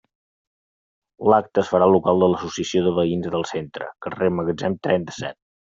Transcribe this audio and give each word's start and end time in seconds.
L'acte 1.33 1.61
es 1.63 1.69
farà 1.75 1.89
al 1.89 1.93
local 1.97 2.25
de 2.25 2.31
l'Associació 2.33 2.85
de 2.89 2.97
Veïns 2.99 3.29
del 3.37 3.49
Centre, 3.55 3.95
carrer 4.09 4.35
Magatzem, 4.41 4.85
trenta-set. 4.91 5.43